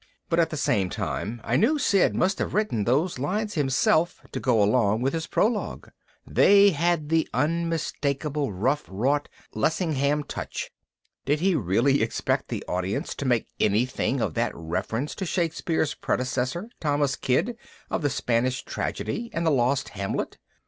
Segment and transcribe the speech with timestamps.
[0.29, 4.39] But at the same time I knew Sid must have written those lines himself to
[4.39, 5.91] go along with his prologue.
[6.25, 10.71] They had the unmistakable rough wrought Lessingham touch.
[11.23, 16.71] Did he really expect the audience to make anything of that reference to Shakespeare's predecessor
[16.79, 17.55] Thomas Kyd
[17.91, 20.39] of The Spanish Tragedy and the lost Hamlet?